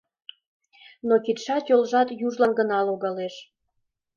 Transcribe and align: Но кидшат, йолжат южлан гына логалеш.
Но 1.07 1.15
кидшат, 1.25 1.63
йолжат 1.71 2.09
южлан 2.25 2.51
гына 2.59 2.77
логалеш. 2.87 3.35